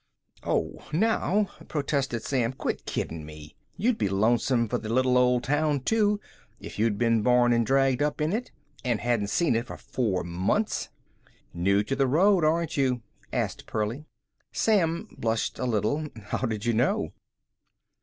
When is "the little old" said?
4.79-5.43